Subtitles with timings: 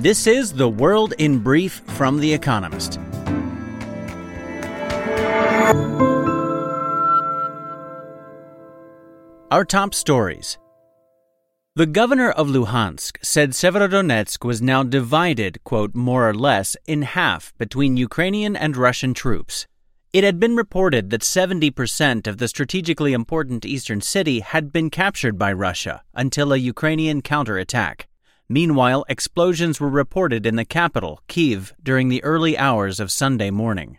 [0.00, 3.00] This is The World in Brief from The Economist.
[9.50, 10.56] Our top stories.
[11.74, 17.52] The governor of Luhansk said Severodonetsk was now divided, quote, more or less, in half
[17.58, 19.66] between Ukrainian and Russian troops.
[20.12, 25.36] It had been reported that 70% of the strategically important eastern city had been captured
[25.36, 28.07] by Russia until a Ukrainian counterattack.
[28.48, 33.98] Meanwhile, explosions were reported in the capital, Kiev, during the early hours of Sunday morning.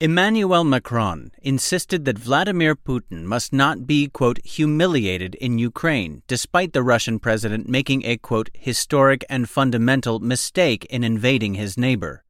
[0.00, 6.82] Emmanuel Macron insisted that Vladimir Putin must not be, quote, humiliated in Ukraine, despite the
[6.82, 12.24] Russian president making a, quote, historic and fundamental mistake in invading his neighbor.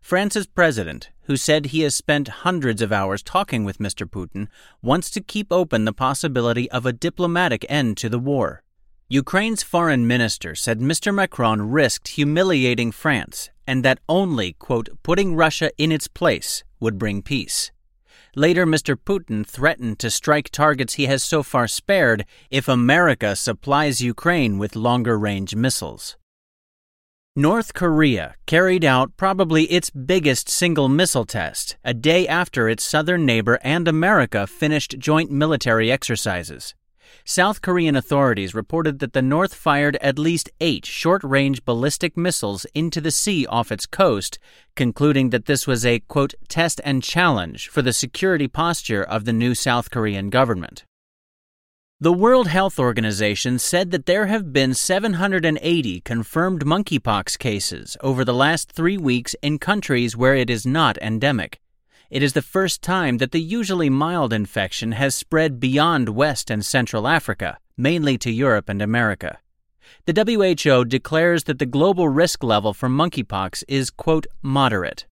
[0.00, 4.08] France's president, who said he has spent hundreds of hours talking with Mr.
[4.08, 4.46] Putin,
[4.80, 8.62] wants to keep open the possibility of a diplomatic end to the war.
[9.10, 11.14] Ukraine's foreign minister said Mr.
[11.14, 17.22] Macron risked humiliating France and that only, quote, putting Russia in its place would bring
[17.22, 17.70] peace.
[18.36, 18.96] Later, Mr.
[18.96, 24.76] Putin threatened to strike targets he has so far spared if America supplies Ukraine with
[24.76, 26.18] longer range missiles.
[27.34, 33.24] North Korea carried out probably its biggest single missile test a day after its southern
[33.24, 36.74] neighbor and America finished joint military exercises.
[37.24, 42.66] South Korean authorities reported that the North fired at least eight short range ballistic missiles
[42.74, 44.38] into the sea off its coast,
[44.74, 49.32] concluding that this was a, quote, test and challenge for the security posture of the
[49.32, 50.84] new South Korean government.
[52.00, 58.32] The World Health Organization said that there have been 780 confirmed monkeypox cases over the
[58.32, 61.60] last three weeks in countries where it is not endemic.
[62.10, 66.64] It is the first time that the usually mild infection has spread beyond West and
[66.64, 69.40] Central Africa, mainly to Europe and America.
[70.06, 75.04] The WHO declares that the global risk level for monkeypox is, quote, moderate.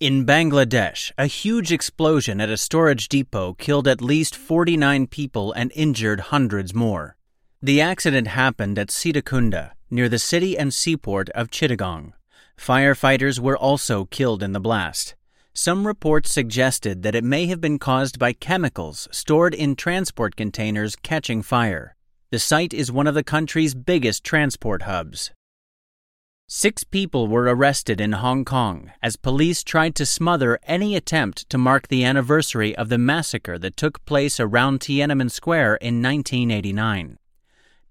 [0.00, 5.70] In Bangladesh, a huge explosion at a storage depot killed at least 49 people and
[5.74, 7.16] injured hundreds more.
[7.62, 12.14] The accident happened at Sitakunda, near the city and seaport of Chittagong.
[12.58, 15.14] Firefighters were also killed in the blast.
[15.56, 20.96] Some reports suggested that it may have been caused by chemicals stored in transport containers
[20.96, 21.94] catching fire.
[22.32, 25.30] The site is one of the country's biggest transport hubs.
[26.48, 31.56] Six people were arrested in Hong Kong as police tried to smother any attempt to
[31.56, 37.16] mark the anniversary of the massacre that took place around Tiananmen Square in 1989.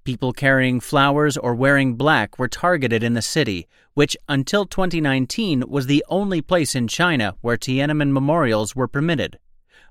[0.03, 5.85] People carrying flowers or wearing black were targeted in the city, which until 2019 was
[5.85, 9.39] the only place in China where Tiananmen memorials were permitted.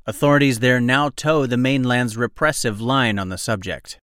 [0.07, 3.99] Authorities there now toe the mainland's repressive line on the subject.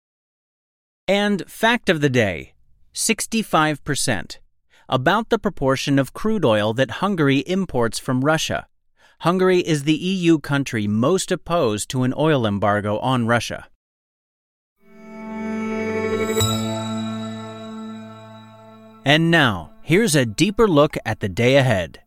[1.10, 2.54] And fact of the day
[2.94, 4.38] 65%.
[4.88, 8.68] About the proportion of crude oil that Hungary imports from Russia.
[9.22, 13.68] Hungary is the EU country most opposed to an oil embargo on Russia.
[19.08, 22.02] And now, here's a deeper look at the day ahead.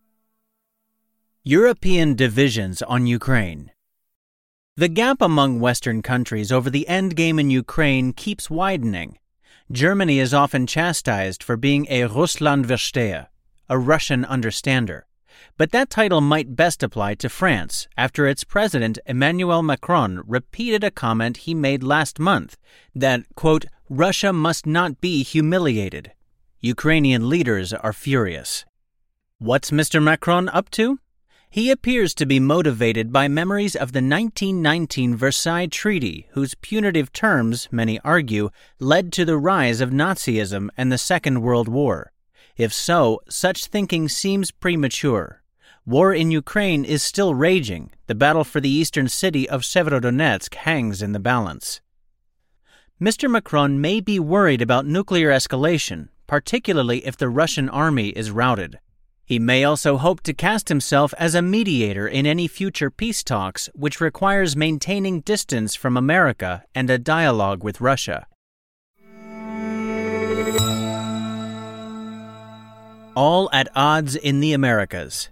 [1.42, 3.70] European divisions on Ukraine.
[4.76, 9.16] The gap among Western countries over the endgame in Ukraine keeps widening.
[9.72, 13.28] Germany is often chastised for being a Russlandversteher,
[13.70, 15.06] a Russian understander.
[15.56, 20.90] But that title might best apply to France after its president Emmanuel Macron repeated a
[20.90, 22.58] comment he made last month
[22.94, 26.12] that, quote, Russia must not be humiliated,
[26.62, 28.66] Ukrainian leaders are furious.
[29.38, 30.02] What's Mr.
[30.02, 30.98] Macron up to?
[31.48, 37.66] He appears to be motivated by memories of the 1919 Versailles Treaty, whose punitive terms,
[37.72, 42.12] many argue, led to the rise of Nazism and the Second World War.
[42.58, 45.42] If so, such thinking seems premature.
[45.86, 47.90] War in Ukraine is still raging.
[48.06, 51.80] The battle for the eastern city of Severodonetsk hangs in the balance.
[53.00, 53.30] Mr.
[53.30, 58.78] Macron may be worried about nuclear escalation, particularly if the Russian army is routed.
[59.24, 63.68] He may also hope to cast himself as a mediator in any future peace talks,
[63.74, 68.28] which requires maintaining distance from America and a dialogue with Russia.
[73.16, 75.30] All at odds in the Americas.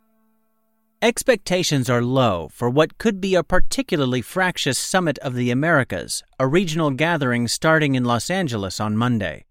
[1.01, 6.49] Expectations are low for what could be a particularly fractious Summit of the Americas, a
[6.49, 9.45] regional gathering starting in Los Angeles on Monday.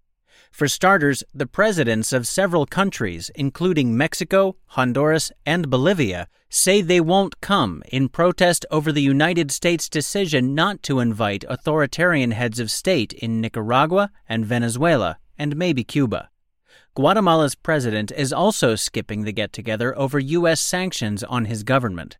[0.57, 7.39] For starters, the presidents of several countries, including Mexico, Honduras, and Bolivia, say they won't
[7.42, 13.13] come in protest over the United States' decision not to invite authoritarian heads of state
[13.13, 16.31] in Nicaragua and Venezuela, and maybe Cuba.
[16.95, 20.59] Guatemala's president is also skipping the get together over U.S.
[20.59, 22.18] sanctions on his government.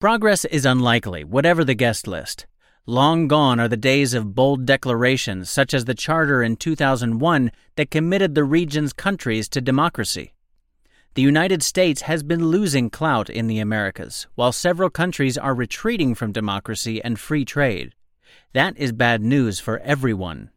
[0.00, 2.46] Progress is unlikely, whatever the guest list.
[2.88, 7.90] Long gone are the days of bold declarations such as the charter in 2001 that
[7.90, 10.32] committed the region's countries to democracy.
[11.12, 16.14] The United States has been losing clout in the Americas, while several countries are retreating
[16.14, 17.94] from democracy and free trade.
[18.54, 20.48] That is bad news for everyone.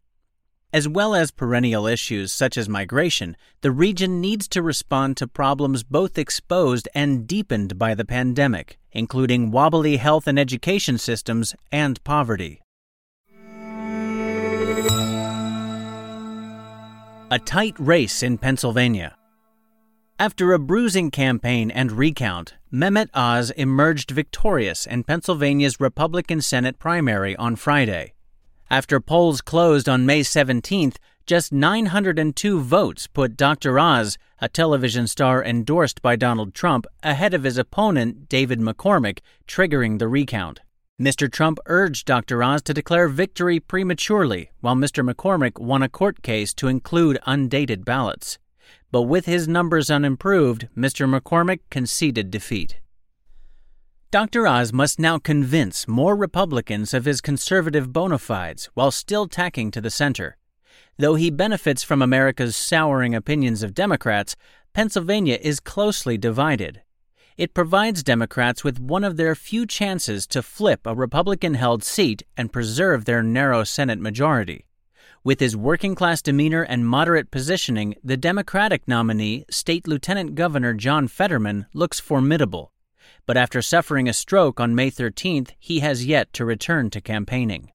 [0.74, 5.82] As well as perennial issues such as migration, the region needs to respond to problems
[5.82, 12.62] both exposed and deepened by the pandemic, including wobbly health and education systems and poverty.
[17.30, 19.14] A tight race in Pennsylvania.
[20.18, 27.36] After a bruising campaign and recount, Mehmet Oz emerged victorious in Pennsylvania's Republican Senate primary
[27.36, 28.14] on Friday.
[28.72, 30.96] After polls closed on May 17th,
[31.26, 33.78] just 902 votes put Dr.
[33.78, 39.98] Oz, a television star endorsed by Donald Trump, ahead of his opponent, David McCormick, triggering
[39.98, 40.60] the recount.
[40.98, 41.30] Mr.
[41.30, 42.42] Trump urged Dr.
[42.42, 45.06] Oz to declare victory prematurely, while Mr.
[45.06, 48.38] McCormick won a court case to include undated ballots.
[48.90, 51.06] But with his numbers unimproved, Mr.
[51.06, 52.80] McCormick conceded defeat.
[54.12, 54.46] Dr.
[54.46, 59.80] Oz must now convince more Republicans of his conservative bona fides while still tacking to
[59.80, 60.36] the center.
[60.98, 64.36] Though he benefits from America's souring opinions of Democrats,
[64.74, 66.82] Pennsylvania is closely divided.
[67.38, 72.22] It provides Democrats with one of their few chances to flip a Republican held seat
[72.36, 74.66] and preserve their narrow Senate majority.
[75.24, 81.08] With his working class demeanor and moderate positioning, the Democratic nominee, State Lieutenant Governor John
[81.08, 82.71] Fetterman, looks formidable
[83.26, 87.70] but after suffering a stroke on May 13th, he has yet to return to campaigning.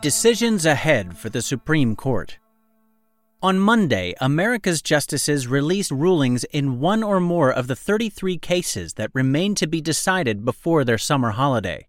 [0.00, 2.38] Decisions ahead for the Supreme Court.
[3.42, 9.10] On Monday, America's justices released rulings in one or more of the 33 cases that
[9.14, 11.86] remain to be decided before their summer holiday.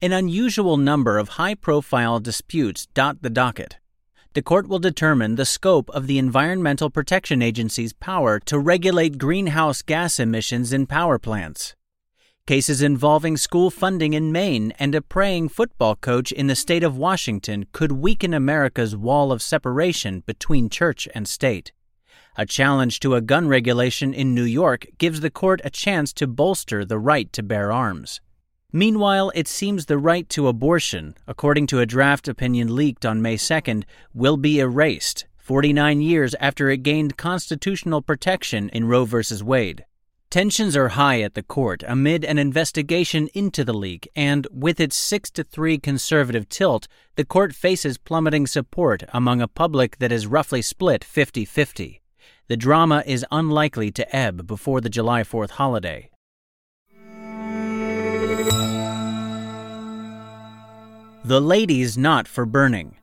[0.00, 3.79] An unusual number of high profile disputes dot the docket
[4.32, 9.82] the court will determine the scope of the Environmental Protection Agency's power to regulate greenhouse
[9.82, 11.74] gas emissions in power plants.
[12.46, 16.96] Cases involving school funding in Maine and a praying football coach in the state of
[16.96, 21.72] Washington could weaken America's wall of separation between church and state.
[22.36, 26.28] A challenge to a gun regulation in New York gives the court a chance to
[26.28, 28.20] bolster the right to bear arms.
[28.72, 33.36] Meanwhile, it seems the right to abortion, according to a draft opinion leaked on May
[33.36, 33.82] 2nd,
[34.14, 39.22] will be erased 49 years after it gained constitutional protection in Roe v.
[39.42, 39.84] Wade.
[40.30, 44.94] Tensions are high at the court amid an investigation into the leak, and with its
[44.94, 50.28] 6 to 3 conservative tilt, the court faces plummeting support among a public that is
[50.28, 52.00] roughly split 50 50.
[52.46, 56.10] The drama is unlikely to ebb before the July 4th holiday.
[61.30, 62.96] The Ladies Not for Burning.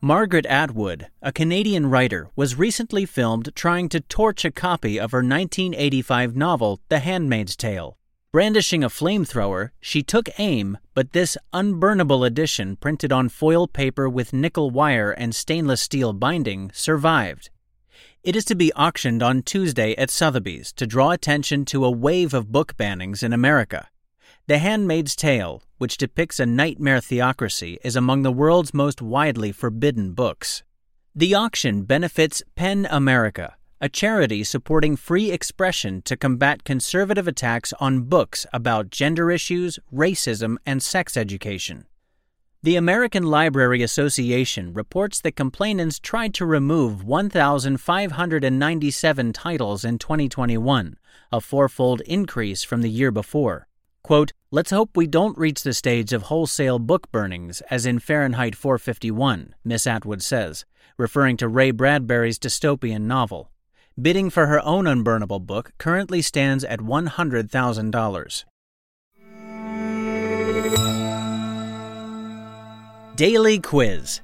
[0.00, 5.18] Margaret Atwood, a Canadian writer, was recently filmed trying to torch a copy of her
[5.18, 7.98] 1985 novel, The Handmaid's Tale.
[8.32, 14.32] Brandishing a flamethrower, she took aim, but this unburnable edition, printed on foil paper with
[14.32, 17.50] nickel wire and stainless steel binding, survived.
[18.24, 22.32] It is to be auctioned on Tuesday at Sotheby's to draw attention to a wave
[22.32, 23.90] of book bannings in America.
[24.48, 30.14] The Handmaid's Tale, which depicts a nightmare theocracy, is among the world's most widely forbidden
[30.14, 30.62] books.
[31.14, 38.04] The auction benefits PEN America, a charity supporting free expression to combat conservative attacks on
[38.04, 41.84] books about gender issues, racism, and sex education.
[42.62, 50.96] The American Library Association reports that complainants tried to remove 1,597 titles in 2021,
[51.30, 53.66] a fourfold increase from the year before.
[54.02, 58.54] Quote, Let's hope we don't reach the stage of wholesale book burnings, as in Fahrenheit
[58.54, 60.64] 451, Miss Atwood says,
[60.96, 63.50] referring to Ray Bradbury's dystopian novel.
[64.00, 68.44] Bidding for her own unburnable book currently stands at $100,000.
[73.16, 74.22] Daily Quiz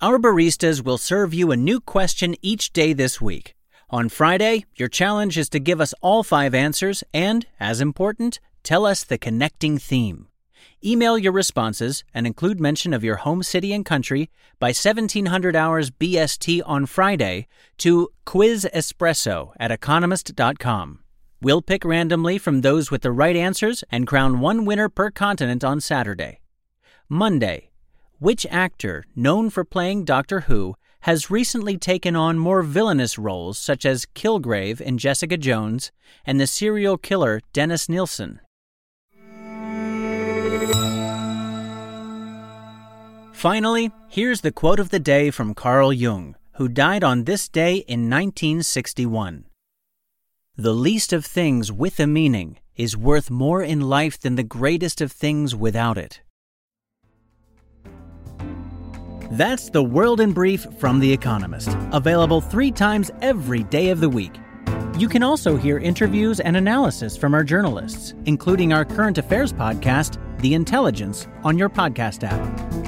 [0.00, 3.56] Our baristas will serve you a new question each day this week.
[3.90, 8.84] On Friday, your challenge is to give us all five answers and, as important, Tell
[8.86, 10.28] us the connecting theme.
[10.84, 15.90] Email your responses and include mention of your home city and country by 1700 hours
[15.90, 17.48] BST on Friday
[17.78, 21.00] to quizespresso at economist.com.
[21.40, 25.64] We'll pick randomly from those with the right answers and crown one winner per continent
[25.64, 26.40] on Saturday.
[27.08, 27.70] Monday,
[28.18, 33.86] which actor, known for playing Doctor Who, has recently taken on more villainous roles such
[33.86, 35.92] as Kilgrave in Jessica Jones
[36.26, 38.40] and the serial killer Dennis Nilsen?
[43.38, 47.76] Finally, here's the quote of the day from Carl Jung, who died on this day
[47.86, 49.44] in 1961.
[50.56, 55.00] The least of things with a meaning is worth more in life than the greatest
[55.00, 56.20] of things without it.
[59.30, 64.08] That's the World in Brief from The Economist, available three times every day of the
[64.08, 64.34] week.
[64.98, 70.18] You can also hear interviews and analysis from our journalists, including our current affairs podcast,
[70.40, 72.87] The Intelligence, on your podcast app.